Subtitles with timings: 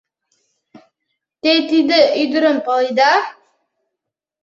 [1.41, 3.11] —Те тиде ӱдырым паледа?